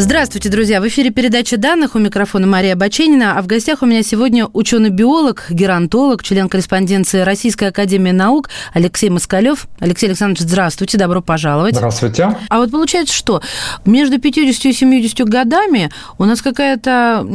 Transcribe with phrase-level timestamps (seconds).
[0.00, 0.80] Здравствуйте, друзья!
[0.80, 5.46] В эфире передача данных у микрофона Мария Баченина, а в гостях у меня сегодня ученый-биолог,
[5.50, 9.66] геронтолог, член корреспонденции Российской Академии Наук Алексей Москалев.
[9.80, 11.74] Алексей Александрович, здравствуйте, добро пожаловать.
[11.74, 12.36] Здравствуйте.
[12.48, 13.42] А вот получается что?
[13.86, 17.26] Между 50 и 70 годами у нас какая-то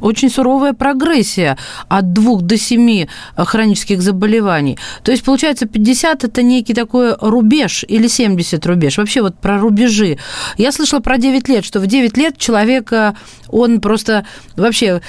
[0.00, 1.56] очень суровая прогрессия
[1.86, 3.06] от 2 до 7
[3.36, 4.76] хронических заболеваний.
[5.04, 8.98] То есть, получается, 50– это некий такой рубеж или 70 рубеж.
[8.98, 10.18] Вообще вот про рубежи.
[10.58, 13.14] Я слышала про 9 лет лет, что в 9 лет человека,
[13.48, 14.24] он просто
[14.56, 15.00] вообще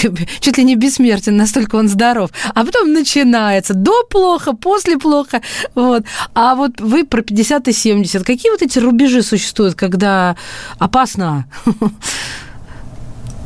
[0.40, 2.30] чуть ли не бессмертен, настолько он здоров.
[2.54, 5.40] А потом начинается до плохо, после плохо.
[5.74, 6.04] Вот.
[6.34, 8.24] А вот вы про 50 и 70.
[8.24, 10.36] Какие вот эти рубежи существуют, когда
[10.78, 11.46] опасно?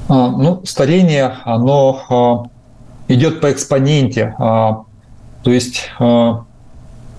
[0.09, 4.35] А, ну, старение, оно а, идет по экспоненте.
[4.39, 4.85] А,
[5.43, 5.91] то есть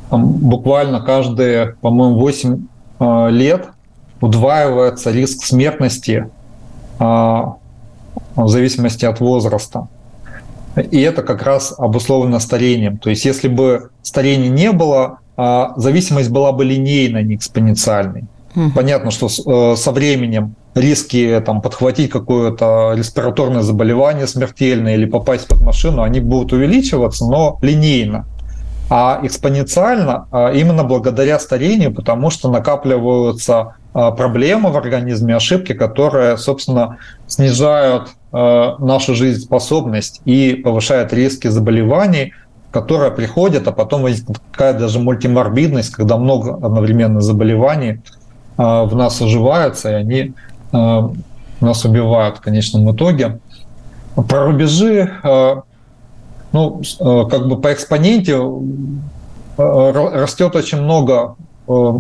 [0.10, 2.68] буквально каждые, по-моему, 8
[3.32, 3.68] лет
[4.22, 6.30] удваивается риск смертности
[7.00, 7.56] а,
[8.36, 9.88] в зависимости от возраста.
[10.92, 12.98] И это как раз обусловлено старением.
[12.98, 18.26] То есть если бы старения не было, а, зависимость была бы линейной, не экспоненциальной.
[18.56, 18.72] Угу.
[18.74, 25.62] Понятно, что э, со временем риски там, подхватить какое-то респираторное заболевание смертельное или попасть под
[25.62, 28.26] машину, они будут увеличиваться, но линейно.
[28.90, 36.38] А экспоненциально а, именно благодаря старению, потому что накапливаются а, проблемы в организме, ошибки, которые,
[36.38, 42.34] собственно, снижают а, нашу жизнеспособность и повышают риски заболеваний,
[42.72, 48.02] которые приходят, а потом возникает даже мультиморбидность, когда много одновременно заболеваний
[48.58, 50.34] в нас уживаются, и они
[50.72, 53.40] нас убивают в конечном итоге.
[54.16, 55.12] Про рубежи
[56.58, 58.34] ну, э, как бы по экспоненте
[59.58, 61.36] э, растет очень много
[61.68, 61.94] э,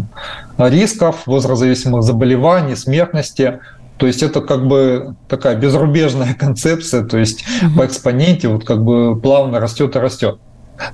[0.57, 3.59] рисков, возрастзависимых заболеваний, смертности.
[3.97, 7.79] То есть это как бы такая безрубежная концепция, то есть угу.
[7.79, 10.39] по экспоненте вот как бы плавно растет и растет.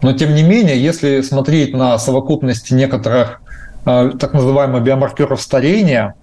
[0.01, 3.41] Но тем не менее, если смотреть на совокупности некоторых
[3.83, 6.15] так называемых биомаркеров старения,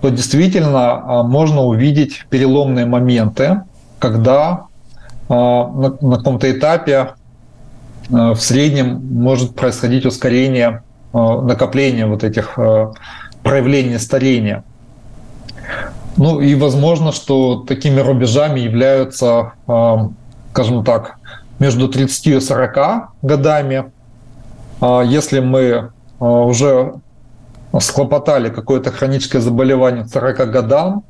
[0.00, 3.62] то действительно можно увидеть переломные моменты,
[3.98, 4.66] когда
[5.30, 7.14] на, на каком-то этапе
[8.12, 10.82] а, в среднем может происходить ускорение
[11.12, 12.58] а, накопления вот этих
[13.42, 14.64] проявлений старения.
[16.16, 19.52] Ну и возможно, что такими рубежами являются,
[20.50, 21.16] скажем так,
[21.58, 23.90] между 30 и 40 годами.
[24.82, 26.94] Если мы уже
[27.78, 31.09] схлопотали какое-то хроническое заболевание к 40 годам, а,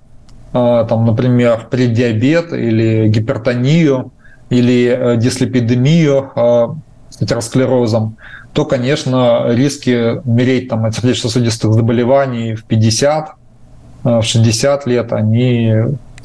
[0.52, 4.12] там, например, преддиабет или гипертонию
[4.50, 6.76] или э, дислепидемию а,
[7.08, 8.16] с атеросклерозом,
[8.52, 13.30] то, конечно, риски умереть там, от сердечно-сосудистых заболеваний в 50,
[14.02, 15.72] а, в 60 лет, они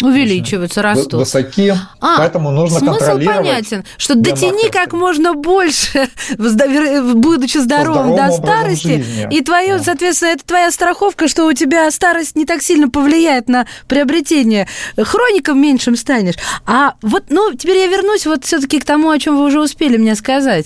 [0.01, 1.13] увеличиваются, растут.
[1.13, 3.37] Высоки, а, поэтому нужно смысл контролировать.
[3.37, 9.83] понятен, что дотяни как можно больше, будучи здоровым до старости, и твое, да.
[9.83, 14.67] соответственно, это твоя страховка, что у тебя старость не так сильно повлияет на приобретение.
[14.97, 16.35] Хроником меньшим станешь.
[16.65, 19.97] А вот, ну, теперь я вернусь вот все-таки к тому, о чем вы уже успели
[19.97, 20.65] мне сказать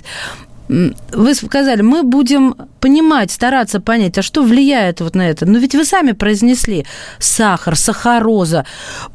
[0.69, 5.47] вы сказали, мы будем понимать, стараться понять, а что влияет вот на это.
[5.47, 6.85] Но ведь вы сами произнесли
[7.17, 8.65] сахар, сахароза.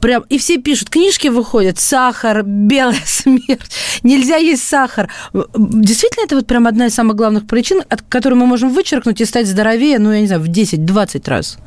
[0.00, 3.70] Прям, и все пишут, книжки выходят, сахар, белая смерть,
[4.02, 5.08] нельзя есть сахар.
[5.32, 9.24] Действительно, это вот прям одна из самых главных причин, от которой мы можем вычеркнуть и
[9.24, 11.58] стать здоровее, ну, я не знаю, в 10-20 раз.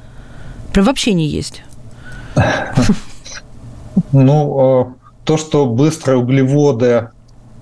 [0.73, 1.63] Прям вообще не есть.
[4.11, 7.09] Ну, э, то, что быстрые углеводы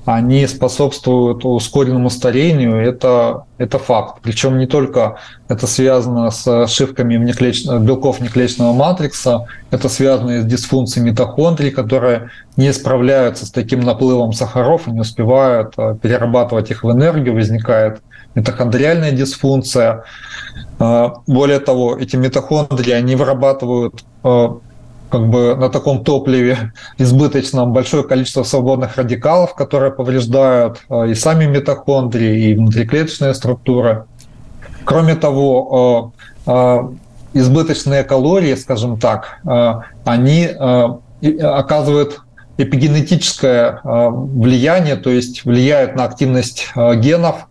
[0.05, 4.19] они способствуют ускоренному старению, это, это факт.
[4.21, 5.17] Причем не только
[5.47, 7.65] это связано с ошибками внеклетч...
[7.65, 14.31] белков внеклеточного матрикса, это связано и с дисфункцией митохондрий, которые не справляются с таким наплывом
[14.31, 18.01] сахаров и не успевают э, перерабатывать их в энергию, возникает
[18.35, 20.03] митохондриальная дисфункция.
[20.79, 24.49] Э, более того, эти митохондрии, они вырабатывают э,
[25.15, 31.45] как бы на таком топливе избыточном большое количество свободных радикалов, которые повреждают э, и сами
[31.45, 34.03] митохондрии, и внутриклеточные структуры.
[34.83, 36.12] Кроме того,
[36.45, 36.89] э, э,
[37.33, 39.39] избыточные калории, скажем так,
[40.06, 40.47] они
[41.41, 42.21] оказывают
[42.57, 47.50] эпигенетическое влияние, то есть влияют на активность генов.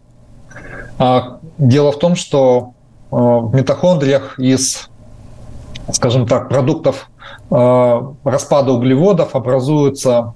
[1.58, 2.72] Дело в том, что
[3.11, 4.88] в митохондриях из,
[5.93, 7.11] скажем так, продуктов
[7.50, 10.35] распада углеводов образуются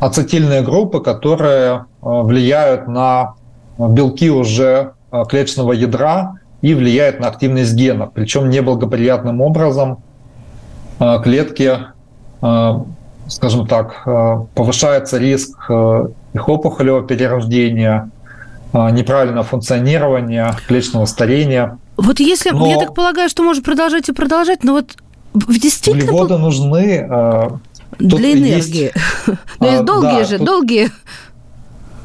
[0.00, 3.34] ацетильные группы, которые влияют на
[3.78, 4.92] белки уже
[5.28, 8.12] клеточного ядра и влияет на активность генов.
[8.14, 9.98] Причем неблагоприятным образом
[10.98, 11.78] э, клетки,
[12.40, 12.72] э,
[13.28, 15.70] скажем так, э, повышается риск
[16.32, 18.10] их опухолевого перерождения,
[18.72, 21.78] неправильного функционирования, клеточного старения.
[21.96, 24.96] Вот если, но я так полагаю, что можно продолжать и продолжать, но вот
[25.34, 26.04] действительно...
[26.04, 27.08] Углеводы нужны...
[27.98, 28.90] Для энергии.
[28.92, 30.90] Есть, но есть долгие да, же, тут, долгие.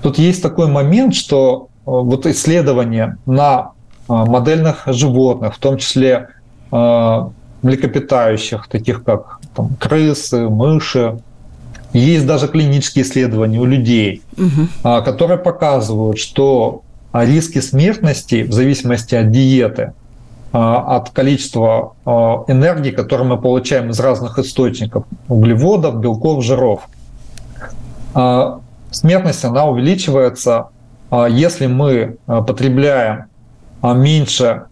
[0.04, 3.72] Тут есть такой момент, что вот исследования на
[4.08, 6.30] а, модельных животных, в том числе
[6.72, 7.32] а,
[7.62, 11.20] млекопитающих, таких как там, крысы, мыши.
[11.92, 14.68] Есть даже клинические исследования у людей, угу.
[14.84, 19.94] которые показывают, что риски смертности в зависимости от диеты,
[20.52, 21.94] от количества
[22.48, 26.88] энергии, которую мы получаем из разных источников, углеводов, белков, жиров.
[28.92, 30.70] Смертность, она увеличивается,
[31.30, 33.26] если мы потребляем
[33.82, 34.64] а меньше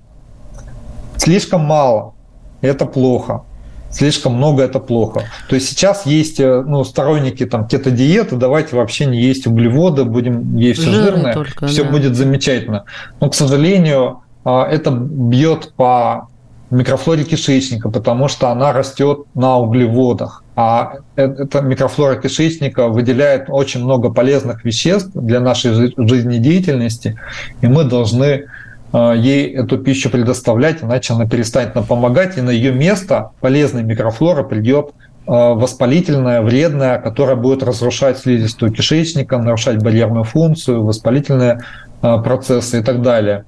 [1.17, 2.15] слишком мало,
[2.61, 3.43] это плохо
[3.91, 5.25] слишком много это плохо.
[5.49, 10.56] То есть сейчас есть э, ну, сторонники там кето-диеты, давайте вообще не есть углеводы, будем
[10.56, 11.91] есть все жирное, только, все да.
[11.91, 12.85] будет замечательно.
[13.21, 16.29] Но, к сожалению, а, это бьет по
[16.71, 20.44] микрофлоре кишечника, потому что она растет на углеводах.
[20.62, 27.19] А эта микрофлора кишечника выделяет очень много полезных веществ для нашей жизнедеятельности,
[27.62, 28.47] и мы должны
[28.93, 33.83] Э, ей эту пищу предоставлять, иначе она перестанет нам помогать, и на ее место полезная
[33.83, 41.63] микрофлора придет э, воспалительная, вредная, которая будет разрушать слизистую кишечника, нарушать барьерную функцию, воспалительные
[42.03, 43.45] э, процессы и так далее.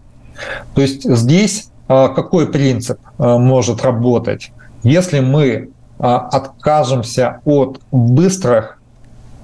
[0.75, 4.51] То есть здесь какой принцип может работать?
[4.83, 5.69] Если мы
[6.05, 8.79] откажемся от быстрых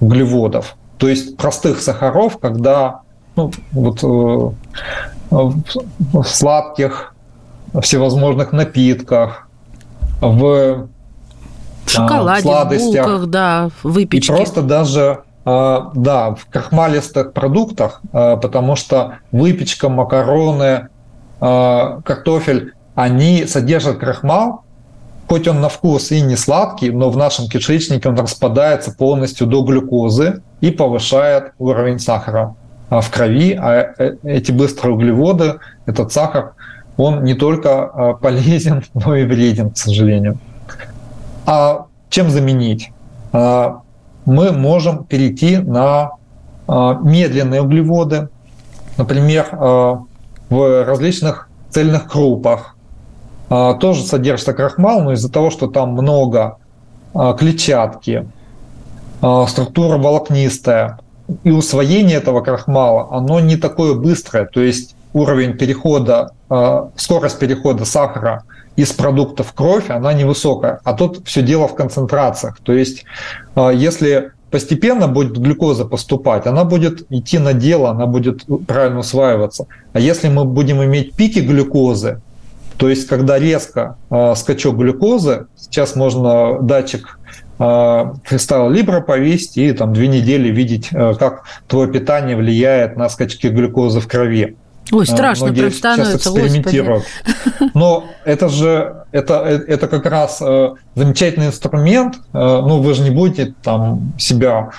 [0.00, 3.02] углеводов, то есть простых сахаров, когда
[3.36, 4.02] ну, вот,
[5.30, 7.14] в сладких
[7.80, 9.48] всевозможных напитках,
[10.20, 10.88] в
[11.86, 14.32] шоколаде, сладостях, в булках, да, в выпечке.
[14.32, 20.88] И просто даже а, да, в крахмалистых продуктах, а, потому что выпечка, макароны,
[21.40, 24.64] а, картофель, они содержат крахмал,
[25.28, 29.62] хоть он на вкус и не сладкий, но в нашем кишечнике он распадается полностью до
[29.62, 32.54] глюкозы и повышает уровень сахара.
[32.90, 36.54] А, в крови, а э, эти быстрые углеводы, этот сахар,
[36.96, 40.38] он не только а, полезен, но и вреден, к сожалению.
[41.46, 42.90] А чем заменить?
[43.32, 46.12] Мы можем перейти на
[46.66, 48.28] медленные углеводы,
[48.96, 52.76] например, в различных цельных крупах.
[53.48, 56.58] Тоже содержится крахмал, но из-за того, что там много
[57.38, 58.26] клетчатки,
[59.46, 60.98] структура волокнистая,
[61.44, 64.46] и усвоение этого крахмала, оно не такое быстрое.
[64.46, 68.44] То есть уровень перехода, а, скорость перехода сахара
[68.76, 70.80] из продуктов в кровь, она невысокая.
[70.84, 72.58] А тут все дело в концентрациях.
[72.62, 73.04] То есть
[73.54, 79.66] а, если постепенно будет глюкоза поступать, она будет идти на дело, она будет правильно усваиваться.
[79.92, 82.22] А если мы будем иметь пики глюкозы,
[82.78, 87.18] то есть когда резко э, скачок глюкозы, сейчас можно датчик
[87.58, 93.48] фристайл Libra повесить и там две недели видеть, э, как твое питание влияет на скачки
[93.48, 94.56] глюкозы в крови.
[94.92, 97.04] Ой, э, страшно Многие прям становится, экспериментируют.
[97.74, 99.34] Но это же, это,
[99.66, 102.20] это как раз э, замечательный инструмент.
[102.32, 104.70] Ну, вы же не будете там себя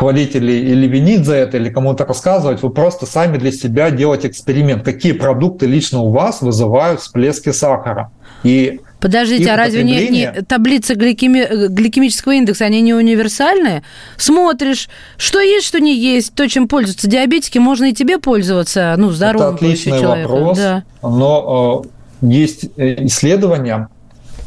[0.00, 4.28] хвалить или, или винить за это, или кому-то рассказывать, вы просто сами для себя делаете
[4.28, 4.82] эксперимент.
[4.82, 8.10] Какие продукты лично у вас вызывают всплески сахара?
[8.42, 13.82] И Подождите, а разве не, не таблицы гликеми, гликемического индекса, они не универсальные?
[14.16, 14.88] Смотришь,
[15.18, 19.48] что есть, что не есть, то, чем пользуются диабетики, можно и тебе пользоваться, ну, здоровым
[19.48, 20.82] Это отличный вопрос, да.
[21.02, 21.84] но
[22.22, 23.88] э, есть э, исследования,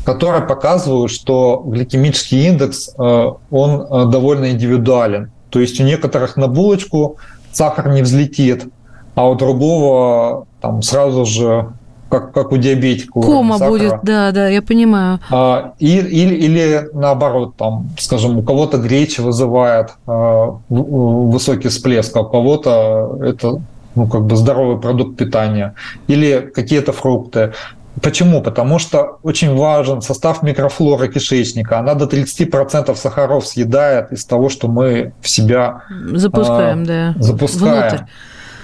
[0.03, 5.31] которые показывают, что гликемический индекс, э, он э, довольно индивидуален.
[5.53, 7.17] То есть у некоторых на булочку
[7.51, 8.65] сахар не взлетит,
[9.13, 11.67] а у другого там сразу же
[12.09, 13.11] как, как у диабетика.
[13.21, 15.19] Кома будет, да, да, я понимаю.
[15.29, 22.21] А, и, или, или наоборот, там, скажем, у кого-то гречи вызывает а, высокий всплеск, а
[22.21, 23.61] у кого-то это
[23.93, 25.75] ну, как бы здоровый продукт питания,
[26.07, 27.53] или какие-то фрукты.
[28.01, 28.41] Почему?
[28.41, 31.79] Потому что очень важен состав микрофлоры кишечника.
[31.79, 35.83] Она до 30% сахаров съедает из того, что мы в себя
[36.13, 36.83] запускаем.
[36.83, 37.15] Э, да.
[37.19, 37.89] запускаем.
[37.89, 38.05] Внутрь.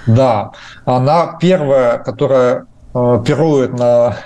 [0.06, 0.50] Да.
[0.84, 4.16] Она первая, которая э, пирует на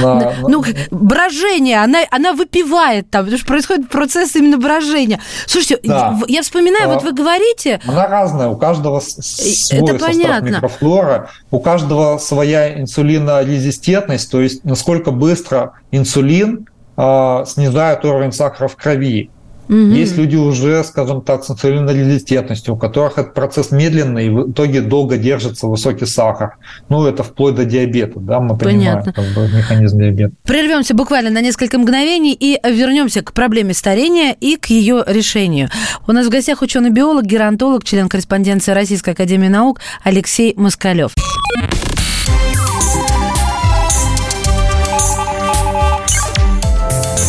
[0.00, 5.20] на, ну, брожение, она, она выпивает там, потому что происходит процесс именно брожения.
[5.46, 6.18] Слушайте, да.
[6.28, 7.80] я вспоминаю, а, вот вы говорите...
[7.86, 10.48] Она разная, у каждого свой Это состав понятно.
[10.48, 16.66] микрофлора, у каждого своя инсулинорезистентность, то есть насколько быстро инсулин
[16.96, 19.30] э, снижает уровень сахара в крови.
[19.70, 19.76] Угу.
[19.76, 24.80] Есть люди уже, скажем так, с инсулинорезистентностью, у которых этот процесс медленный, и в итоге
[24.80, 26.56] долго держится высокий сахар.
[26.88, 30.34] Ну, это вплоть до диабета, да, мы понимаем как бы, механизм диабета.
[30.42, 35.68] Прервемся буквально на несколько мгновений и вернемся к проблеме старения и к ее решению.
[36.08, 41.14] У нас в гостях ученый-биолог, геронтолог, член корреспонденции Российской Академии Наук Алексей Москалев.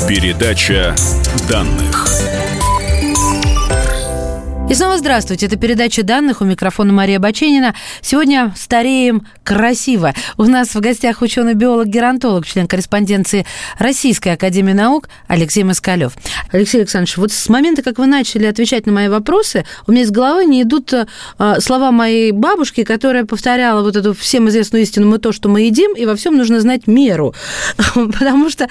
[0.08, 0.96] Передача
[1.48, 2.01] данных.
[4.72, 5.48] И снова здравствуйте.
[5.48, 6.40] Это передача данных.
[6.40, 7.76] У микрофона Мария Баченина.
[8.02, 10.14] Сегодня стареем красиво.
[10.38, 13.46] У нас в гостях ученый-биолог-геронтолог, член корреспонденции
[13.80, 16.14] Российской Академии Наук Алексей Москалев.
[16.54, 20.12] Алексей Александрович, вот с момента, как вы начали отвечать на мои вопросы, у меня из
[20.12, 21.06] головы не идут э,
[21.60, 25.96] слова моей бабушки, которая повторяла вот эту всем известную истину «мы то, что мы едим,
[25.96, 27.36] и во всем нужно знать меру».
[27.94, 28.70] Потому что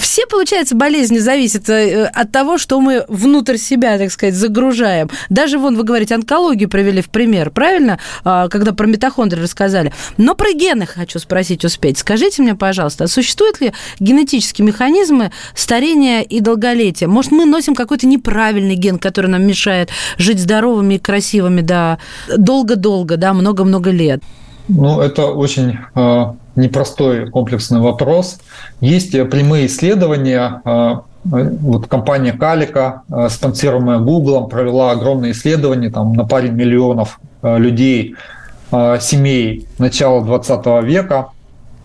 [0.00, 5.08] все, получается, болезни зависят э, от того, что мы внутрь себя, так сказать, загружаем.
[5.28, 7.98] Даже вон, вы говорите, онкологию привели в пример, правильно?
[8.24, 9.92] А, когда про митохондрии рассказали.
[10.16, 11.98] Но про гены хочу спросить успеть.
[11.98, 17.08] Скажите мне, пожалуйста, а существуют ли генетические механизмы старения и долголетия?
[17.08, 21.98] Может, мы носим какой-то неправильный ген, который нам мешает жить здоровыми и красивыми, да,
[22.36, 24.22] долго-долго, да, много-много лет?
[24.68, 26.24] Ну, это очень э,
[26.56, 28.38] непростой комплексный вопрос.
[28.80, 30.94] Есть прямые исследования, э,
[31.24, 38.14] вот компания Калика, э, спонсируемая Google, провела огромное исследование там, на паре миллионов э, людей,
[38.70, 41.28] э, семей начала 20 века.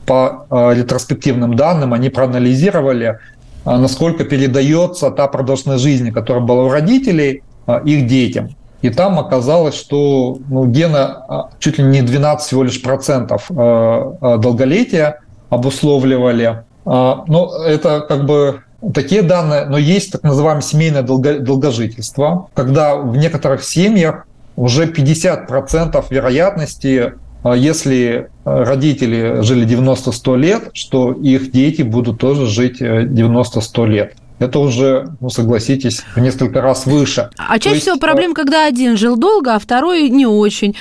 [0.05, 3.19] По ретроспективным данным они проанализировали,
[3.63, 7.41] насколько передается та продолжительность жизни, которая была у родителей,
[7.85, 8.49] их детям.
[8.81, 16.65] И там оказалось, что ну, гена чуть ли не 12 всего лишь процентов долголетия обусловливали.
[16.83, 18.59] Но это как бы
[18.93, 24.25] такие данные, но есть так называемое семейное долго, долгожительство, когда в некоторых семьях
[24.55, 27.13] уже 50% вероятности,
[27.43, 34.15] а, если родители жили 90-100 лет, что их дети будут тоже жить 90-100 э, лет.
[34.39, 37.29] Это уже, ну, согласитесь, в несколько раз выше.
[37.37, 40.75] А чаще есть, всего проблема, когда один жил долго, а второй не очень.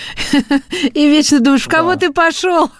[0.95, 2.01] И вечно думаешь, в кого да.
[2.01, 2.71] ты пошел?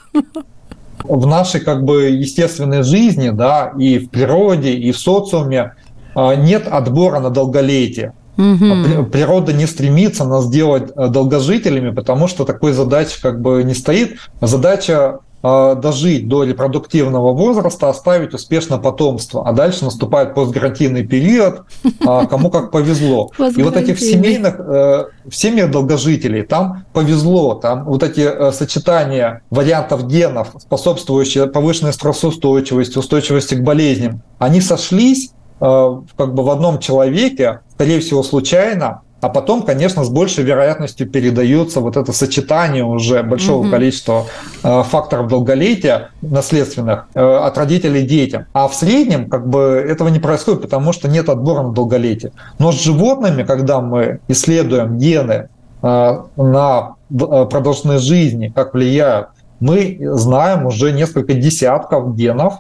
[1.05, 5.75] В нашей как бы естественной жизни, да, и в природе, и в социуме
[6.15, 8.15] а, нет отбора на долголетие.
[8.39, 9.07] Угу.
[9.13, 14.17] Природа не стремится нас сделать э, долгожителями, потому что такой задачи как бы не стоит.
[14.41, 21.63] Задача дожить до репродуктивного возраста, оставить успешно потомство, а дальше наступает постгарантийный период,
[22.07, 23.31] а, кому как повезло.
[23.57, 29.43] И вот этих семейных, э, в семьях долгожителей, там повезло, там вот эти э, сочетания
[29.51, 35.31] вариантов генов, способствующие повышенной стрессоустойчивости, устойчивости к болезням, они сошлись
[35.61, 41.09] э, как бы в одном человеке, скорее всего, случайно, а потом, конечно, с большей вероятностью
[41.09, 43.71] передается вот это сочетание уже большого угу.
[43.71, 44.25] количества
[44.65, 48.47] э, факторов долголетия наследственных э, от родителей детям.
[48.53, 52.33] А в среднем как бы этого не происходит, потому что нет отбора на долголетие.
[52.59, 55.49] Но с животными, когда мы исследуем гены
[55.83, 59.29] э, на э, продолжительность жизни, как влияют,
[59.61, 62.55] мы знаем уже несколько десятков генов,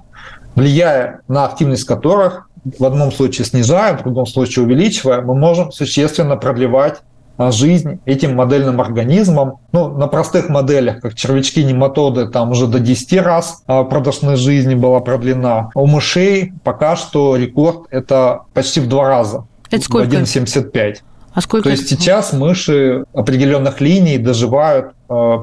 [0.55, 6.37] влияя на активность которых в одном случае снижая, в другом случае увеличивая, мы можем существенно
[6.37, 7.03] продлевать
[7.37, 9.59] а, жизнь этим модельным организмам.
[9.73, 14.75] Ну, на простых моделях, как червячки, нематоды, там уже до 10 раз а, продолжительность жизни
[14.75, 15.71] была продлена.
[15.75, 19.47] У мышей пока что рекорд это почти в два раза.
[19.71, 20.17] Это сколько?
[20.17, 20.97] 1,75.
[21.35, 21.65] А сколько?
[21.65, 24.93] То есть сейчас мыши определенных линий доживают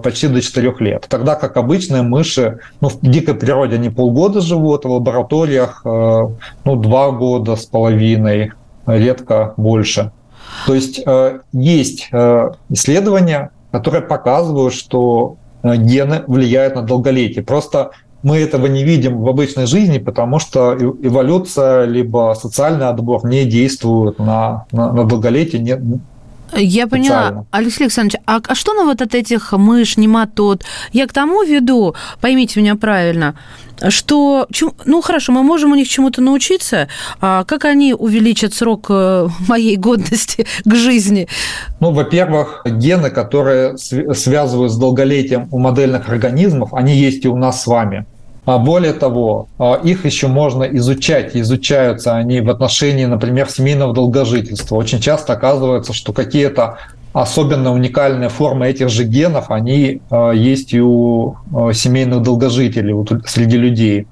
[0.03, 1.05] почти до 4 лет.
[1.09, 6.27] Тогда как обычные мыши, ну, в дикой природе они полгода живут, в лабораториях э,
[6.65, 8.51] ну, 2 года с половиной,
[8.85, 10.11] редко больше.
[10.65, 17.43] То есть э, есть э, исследования, которые показывают, что гены влияют на долголетие.
[17.43, 17.91] Просто
[18.23, 24.19] мы этого не видим в обычной жизни, потому что эволюция либо социальный отбор не действуют
[24.19, 26.01] на, на, на долголетие, не,
[26.55, 27.45] я поняла.
[27.51, 30.63] Алексей Александрович, а, а что на вот от этих мышь, нематод?
[30.93, 33.35] Я к тому веду, поймите меня правильно,
[33.87, 34.47] что,
[34.85, 36.87] ну хорошо, мы можем у них чему-то научиться,
[37.21, 41.27] а как они увеличат срок э, моей годности к жизни?
[41.79, 47.63] Ну, во-первых, гены, которые связывают с долголетием у модельных организмов, они есть и у нас
[47.63, 48.05] с вами.
[48.49, 51.35] А более того, а, их еще можно изучать.
[51.35, 54.75] Изучаются они в отношении, например, семейного долгожительства.
[54.75, 56.79] Очень часто оказывается, что какие-то
[57.13, 61.35] особенно уникальные формы этих же генов, они а, есть и у
[61.73, 62.93] семейных долгожителей,
[63.25, 64.07] среди людей.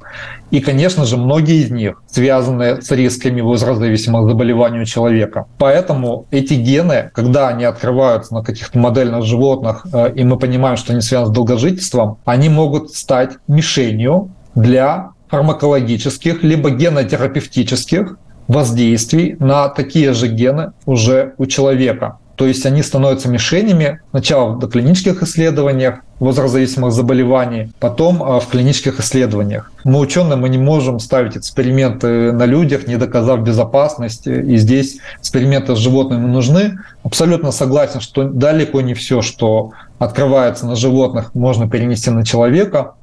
[0.49, 5.45] И, конечно же, многие из них связаны с рисками возрастзависимых заболеваний у человека.
[5.57, 10.93] Поэтому эти гены, когда они открываются на каких-то модельных животных, э, и мы понимаем, что
[10.93, 20.13] они связаны с долгожительством, они могут стать мишенью для фармакологических либо генотерапевтических воздействий на такие
[20.13, 22.19] же гены уже у человека.
[22.37, 28.99] То есть они становятся мишенями сначала в доклинических исследованиях возрастзависимых заболеваний, потом а, в клинических
[28.99, 29.71] исследованиях.
[29.83, 35.75] Мы ученые, мы не можем ставить эксперименты на людях, не доказав безопасность, и здесь эксперименты
[35.75, 36.77] с животными нужны.
[37.03, 42.93] Абсолютно согласен, что далеко не все, что открывается на животных, можно перенести на человека,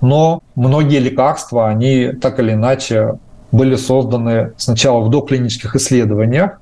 [0.00, 3.14] но многие лекарства, они так или иначе
[3.52, 6.60] были созданы сначала в доклинических исследованиях,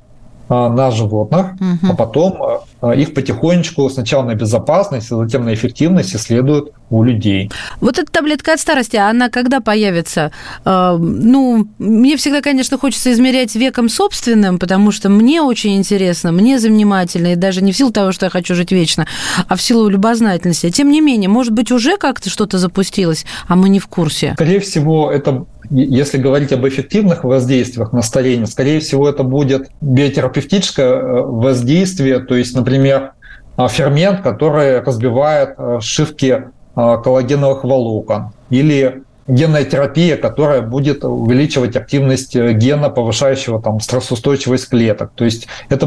[0.49, 1.93] на животных, угу.
[1.93, 2.43] а потом
[2.81, 7.51] а, их потихонечку сначала на безопасность, а затем на эффективность исследуют у людей.
[7.81, 10.33] Вот эта таблетка от старости, она когда появится?
[10.65, 17.33] Ну, мне всегда, конечно, хочется измерять веком собственным, потому что мне очень интересно, мне занимательно,
[17.33, 19.07] и даже не в силу того, что я хочу жить вечно,
[19.49, 20.71] а в силу любознательности.
[20.71, 24.33] Тем не менее, может быть, уже как-то что-то запустилось, а мы не в курсе?
[24.35, 30.93] Скорее всего, это если говорить об эффективных воздействиях на старение, скорее всего, это будет биотерапевтическое
[30.93, 33.13] э, воздействие, то есть, например,
[33.57, 36.45] э, фермент, который разбивает э, сшивки
[36.79, 45.11] коллагеновых волокон, или генная терапия, которая будет увеличивать активность гена, повышающего там, стрессоустойчивость клеток.
[45.15, 45.87] То есть это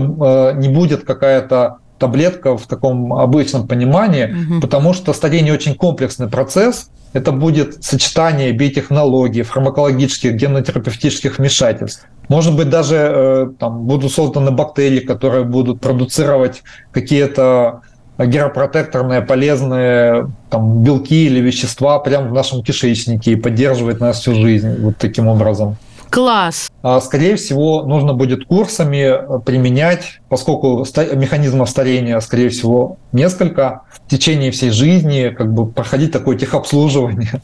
[0.57, 4.61] не будет какая-то таблетка в таком обычном понимании, угу.
[4.61, 12.07] потому что старение очень комплексный процесс, это будет сочетание биотехнологий, фармакологических, генотерапевтических вмешательств.
[12.27, 17.81] Может быть, даже э, там, будут созданы бактерии, которые будут продуцировать какие-то
[18.25, 24.81] геропротекторные полезные там, белки или вещества прямо в нашем кишечнике и поддерживать нас всю жизнь
[24.81, 25.77] вот таким образом.
[26.11, 26.69] Класс.
[26.83, 29.13] А, скорее всего, нужно будет курсами
[29.45, 36.37] применять, поскольку механизмов старения, скорее всего, несколько в течение всей жизни, как бы проходить такое
[36.37, 37.41] техобслуживание.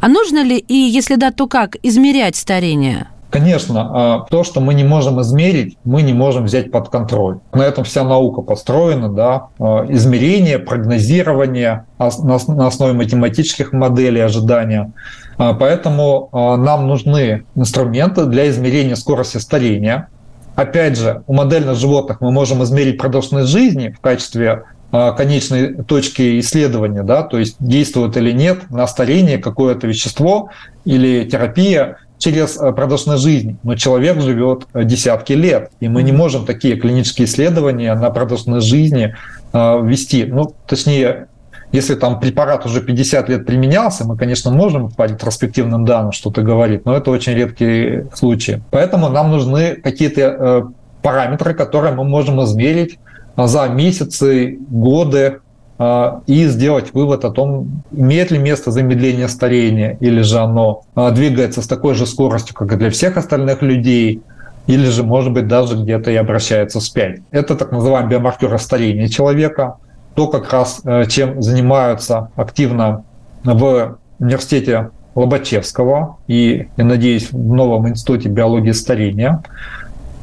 [0.00, 3.08] А нужно ли, и если да, то как, измерять старение?
[3.34, 7.40] Конечно, а, то, что мы не можем измерить, мы не можем взять под контроль.
[7.52, 14.92] На этом вся наука построена, да, а, измерение, прогнозирование на основе математических моделей ожидания.
[15.36, 20.06] А, поэтому нам нужны инструменты для измерения скорости старения.
[20.54, 27.02] Опять же, у модельных животных мы можем измерить продолжительность жизни в качестве конечной точки исследования,
[27.02, 30.50] да, то есть действует или нет на старение какое-то вещество
[30.84, 33.56] или терапия через э, продолжительность жизни.
[33.62, 38.66] Но человек живет э, десятки лет, и мы не можем такие клинические исследования на продолжительность
[38.66, 39.14] жизни
[39.52, 40.24] э, вести.
[40.24, 41.26] Ну, точнее,
[41.70, 46.86] если там препарат уже 50 лет применялся, мы, конечно, можем по ретроспективным данным что-то говорить,
[46.86, 48.62] но это очень редкие случаи.
[48.70, 52.98] Поэтому нам нужны какие-то параметры, которые мы можем измерить
[53.36, 55.40] за месяцы, годы,
[55.78, 61.62] и сделать вывод о том, имеет ли место замедление старения, или же оно а, двигается
[61.62, 64.22] с такой же скоростью, как и для всех остальных людей,
[64.66, 67.20] или же, может быть, даже где-то и обращается вспять.
[67.32, 69.76] Это так называемый биомаркер старения человека,
[70.14, 73.04] то как раз э, чем занимаются активно
[73.42, 79.42] в университете Лобачевского и, я надеюсь, в новом институте биологии старения.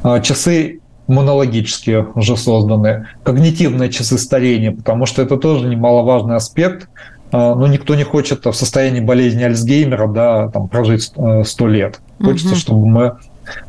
[0.02, 6.88] А, часы иммунологические уже созданы, когнитивные часы старения, потому что это тоже немаловажный аспект.
[7.32, 12.00] А, но никто не хочет в состоянии болезни Альцгеймера да, там, прожить 100 э, лет.
[12.22, 12.56] Хочется, угу.
[12.56, 13.12] чтобы мы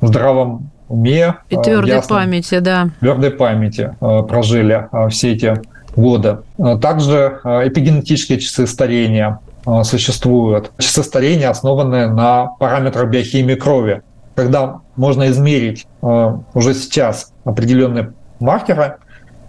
[0.02, 1.36] в здравом уме...
[1.50, 2.90] И твердой ясном, памяти, да.
[3.00, 5.62] Твердой памяти э, прожили все эти
[5.96, 6.40] годы.
[6.82, 9.40] Также эпигенетические часы старения
[9.84, 10.72] существуют.
[10.80, 14.02] Часы старения основаны на параметрах биохимии крови
[14.36, 18.98] когда можно измерить э, уже сейчас определенные маркеры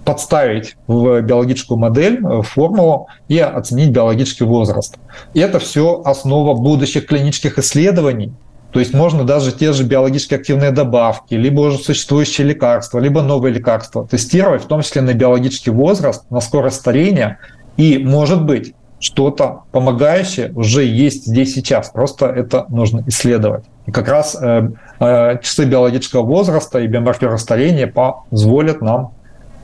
[0.05, 4.97] подставить в биологическую модель, в формулу и оценить биологический возраст.
[5.33, 8.33] И это все основа будущих клинических исследований.
[8.71, 13.55] То есть можно даже те же биологически активные добавки, либо уже существующие лекарства, либо новые
[13.55, 17.39] лекарства тестировать, в том числе на биологический возраст, на скорость старения.
[17.77, 21.91] И, может быть, что-то помогающее уже есть здесь сейчас.
[21.91, 23.65] Просто это нужно исследовать.
[23.87, 24.69] И как раз э,
[25.01, 29.13] э, часы биологического возраста и биомаркеры старения позволят нам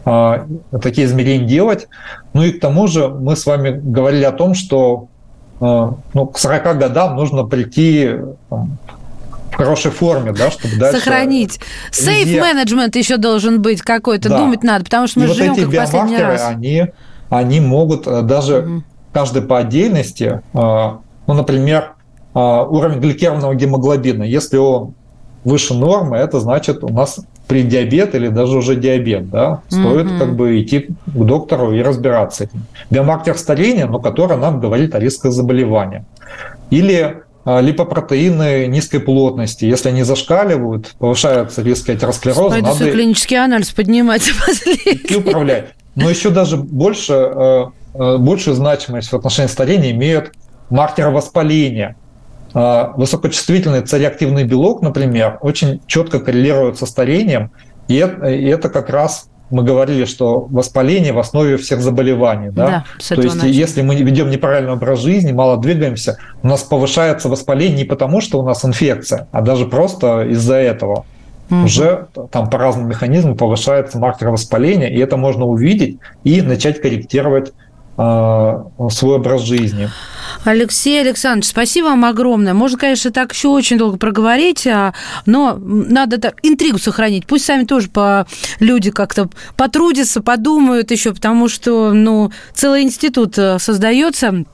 [0.05, 0.47] э,
[0.83, 1.89] такие измерения делать.
[2.35, 5.09] Ну и к тому же мы с вами говорили о том, что
[5.61, 8.17] э, ну, к 40 годам нужно прийти
[8.51, 8.79] там,
[9.51, 10.99] в хорошей форме, да, чтобы дальше...
[10.99, 11.61] Сохранить.
[11.91, 14.39] Сейф-менеджмент еще должен быть какой-то, да.
[14.39, 16.47] думать надо, потому что мы и живем вот эти как в последний раз.
[16.47, 16.87] Они,
[17.31, 18.83] они могут э, даже угу.
[19.13, 20.59] каждый по отдельности, э,
[21.27, 21.95] ну, например,
[22.35, 24.23] уровень гликированного гемоглобина.
[24.23, 24.95] Если он
[25.45, 30.19] выше нормы, это значит у нас при диабет или даже уже диабет, да, стоит mm-hmm.
[30.19, 32.63] как бы идти к доктору и разбираться этим.
[32.91, 36.05] Биомаркер старения, но который нам говорит о рисках заболевания.
[36.71, 39.65] Или а, липопротеины низкой плотности.
[39.65, 42.51] Если они зашкаливают, повышаются риски атеросклероза.
[42.51, 44.31] Пойду надо клинический анализ поднимать
[45.09, 45.71] и управлять.
[45.97, 50.33] Но еще даже больше, а, большую значимость в отношении старения имеют
[50.69, 51.97] маркеры воспаления.
[52.53, 57.51] А, высокочувствительный цареактивный белок, например, очень четко коррелирует со старением,
[57.89, 62.51] и это, как раз мы говорили, что воспаление в основе всех заболеваний.
[62.51, 62.85] Да?
[63.09, 63.53] Да, То есть, начали.
[63.53, 68.39] если мы ведем неправильный образ жизни, мало двигаемся, у нас повышается воспаление не потому, что
[68.39, 71.05] у нас инфекция, а даже просто из-за этого.
[71.51, 71.65] Угу.
[71.65, 77.53] Уже там по разным механизмам повышается маркер воспаления, и это можно увидеть и начать корректировать
[78.91, 79.91] свой образ жизни.
[80.45, 82.55] Алексей Александрович, спасибо вам огромное.
[82.55, 84.95] Можно, конечно, так еще очень долго проговорить, а,
[85.27, 87.27] но надо так, интригу сохранить.
[87.27, 88.27] Пусть сами тоже по,
[88.59, 94.45] люди как-то потрудятся, подумают еще, потому что ну, целый институт э, создается.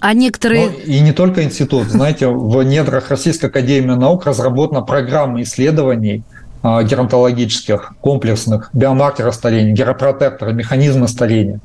[0.00, 0.66] А некоторые...
[0.66, 1.88] Ну, и не только институт.
[1.88, 6.35] Знаете, в недрах Российской Академии Наук разработана программа исследований а,
[6.84, 11.60] геронтологических, комплексных, биомаркеров старения, геропротектора, механизма старения.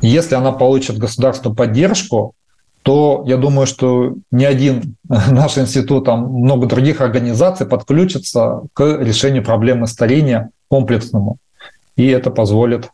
[0.00, 2.34] Если она получит государственную поддержку,
[2.82, 9.42] то я думаю, что ни один наш институт, а много других организаций подключится к решению
[9.42, 11.38] проблемы старения комплексному.
[11.96, 12.90] И это позволит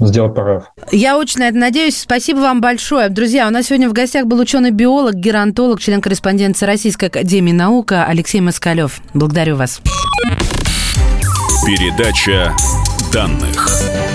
[0.00, 0.64] сделать прорыв.
[0.90, 1.98] Я очень на это надеюсь.
[1.98, 3.10] Спасибо вам большое.
[3.10, 8.40] Друзья, у нас сегодня в гостях был ученый-биолог, геронтолог, член корреспонденции Российской Академии Наук Алексей
[8.40, 9.00] Москалев.
[9.14, 9.80] Благодарю вас.
[11.66, 12.56] Передача
[13.12, 14.09] данных.